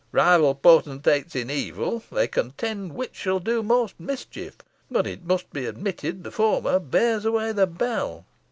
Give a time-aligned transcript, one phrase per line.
[0.11, 4.57] Rival potentates in evil, they contend which shall do most mischief,
[4.89, 8.25] but it must be admitted the former bears away the bell."